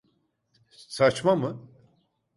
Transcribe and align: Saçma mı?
Saçma 0.87 1.35
mı? 1.35 1.69